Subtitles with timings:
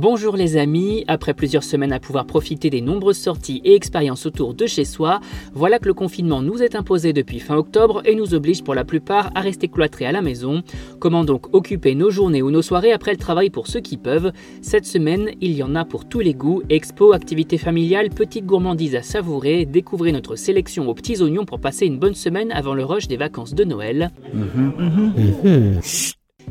[0.00, 4.54] Bonjour les amis, après plusieurs semaines à pouvoir profiter des nombreuses sorties et expériences autour
[4.54, 5.18] de chez soi,
[5.54, 8.84] voilà que le confinement nous est imposé depuis fin octobre et nous oblige pour la
[8.84, 10.62] plupart à rester cloîtrés à la maison.
[11.00, 14.30] Comment donc occuper nos journées ou nos soirées après le travail pour ceux qui peuvent?
[14.62, 18.94] Cette semaine, il y en a pour tous les goûts, expo, activités familiales, petites gourmandises
[18.94, 22.84] à savourer, découvrez notre sélection aux petits oignons pour passer une bonne semaine avant le
[22.84, 24.12] rush des vacances de Noël.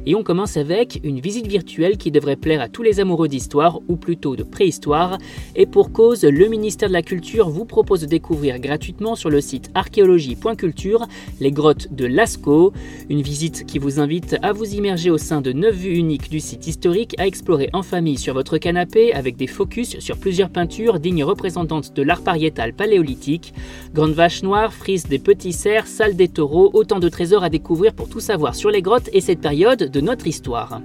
[0.10, 3.82] Et on commence avec une visite virtuelle qui devrait plaire à tous les amoureux d'histoire,
[3.90, 5.18] ou plutôt de préhistoire.
[5.54, 9.42] Et pour cause, le ministère de la Culture vous propose de découvrir gratuitement sur le
[9.42, 11.06] site archéologie.culture
[11.42, 12.72] les grottes de Lascaux.
[13.10, 16.40] Une visite qui vous invite à vous immerger au sein de 9 vues uniques du
[16.40, 21.02] site historique, à explorer en famille sur votre canapé avec des focus sur plusieurs peintures
[21.02, 23.54] dignes représentantes de l'art pariétal paléolithique.
[23.94, 27.94] Grande vache noire, frise des petits cerfs, salle des taureaux, autant de trésors à découvrir
[27.94, 30.82] pour tout savoir sur les grottes et cette période de notre histoire.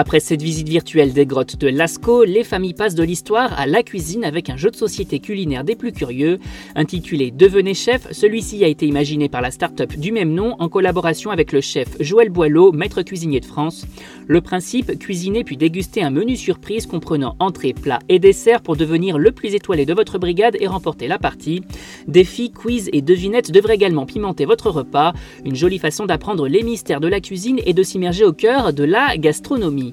[0.00, 3.82] Après cette visite virtuelle des grottes de Lascaux, les familles passent de l'histoire à la
[3.82, 6.38] cuisine avec un jeu de société culinaire des plus curieux.
[6.76, 11.32] Intitulé Devenez chef, celui-ci a été imaginé par la start-up du même nom en collaboration
[11.32, 13.86] avec le chef Joël Boileau, maître cuisinier de France.
[14.28, 19.18] Le principe, cuisiner puis déguster un menu surprise comprenant entrée, plat et dessert pour devenir
[19.18, 21.62] le plus étoilé de votre brigade et remporter la partie.
[22.06, 25.12] Défis, quiz et devinettes devraient également pimenter votre repas,
[25.44, 28.84] une jolie façon d'apprendre les mystères de la cuisine et de s'immerger au cœur de
[28.84, 29.87] la gastronomie.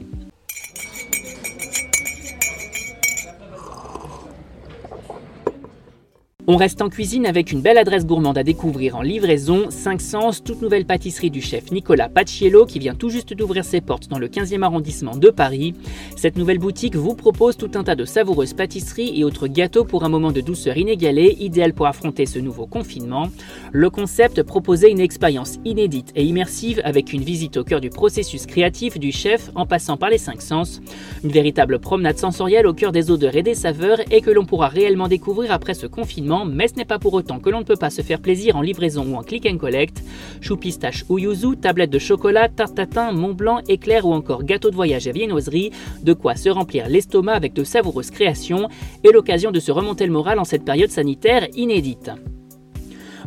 [6.47, 10.43] On reste en cuisine avec une belle adresse gourmande à découvrir en livraison, 5 Sens,
[10.43, 14.19] toute nouvelle pâtisserie du chef Nicolas Paciello qui vient tout juste d'ouvrir ses portes dans
[14.19, 15.73] le 15e arrondissement de Paris.
[16.15, 20.03] Cette nouvelle boutique vous propose tout un tas de savoureuses pâtisseries et autres gâteaux pour
[20.03, 23.31] un moment de douceur inégalé, idéal pour affronter ce nouveau confinement.
[23.71, 28.45] Le concept proposait une expérience inédite et immersive avec une visite au cœur du processus
[28.45, 30.80] créatif du chef en passant par les 5 sens.
[31.23, 34.67] Une véritable promenade sensorielle au cœur des odeurs et des saveurs et que l'on pourra
[34.67, 37.77] réellement découvrir après ce confinement mais ce n'est pas pour autant que l'on ne peut
[37.77, 40.03] pas se faire plaisir en livraison ou en click and collect.
[40.41, 44.71] Chou pistache ou yuzu, tablette de chocolat, tarte tatin, Mont Blanc, éclair ou encore gâteau
[44.71, 45.71] de voyage à viennoiserie,
[46.03, 48.67] de quoi se remplir l'estomac avec de savoureuses créations
[49.03, 52.11] et l'occasion de se remonter le moral en cette période sanitaire inédite.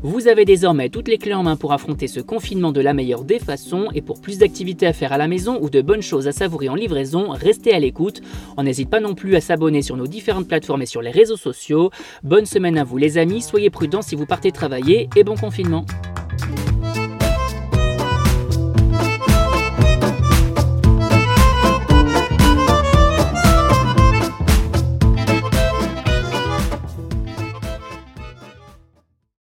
[0.03, 3.25] Vous avez désormais toutes les clés en main pour affronter ce confinement de la meilleure
[3.25, 6.29] des façons et pour plus d'activités à faire à la maison ou de bonnes choses
[6.29, 8.21] à savourer en livraison, restez à l'écoute.
[8.57, 11.37] On n'hésite pas non plus à s'abonner sur nos différentes plateformes et sur les réseaux
[11.37, 11.91] sociaux.
[12.23, 15.85] Bonne semaine à vous les amis, soyez prudents si vous partez travailler et bon confinement.